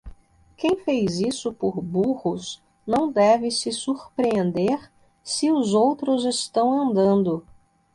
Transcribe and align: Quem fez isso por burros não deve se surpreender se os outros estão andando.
Quem 0.57 0.77
fez 0.77 1.19
isso 1.19 1.53
por 1.53 1.79
burros 1.79 2.59
não 2.87 3.11
deve 3.11 3.51
se 3.51 3.71
surpreender 3.71 4.91
se 5.23 5.51
os 5.51 5.75
outros 5.75 6.25
estão 6.25 6.73
andando. 6.89 7.45